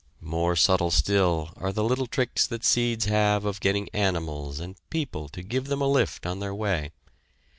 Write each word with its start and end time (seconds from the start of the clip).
More 0.19 0.55
subtle 0.55 0.89
still 0.89 1.51
are 1.57 1.71
the 1.71 1.83
little 1.83 2.07
tricks 2.07 2.47
that 2.47 2.65
seeds 2.65 3.05
have 3.05 3.45
of 3.45 3.59
getting 3.59 3.87
animals 3.89 4.59
and 4.59 4.75
people 4.89 5.29
to 5.29 5.43
give 5.43 5.65
them 5.65 5.79
a 5.83 5.87
lift 5.87 6.25
on 6.25 6.39
their 6.39 6.55
way. 6.55 6.89